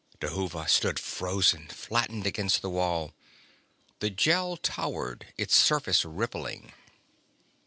[0.19, 3.13] Dhuva stood frozen, flattened against the wall.
[3.99, 6.73] The Gel towered, its surface rippling.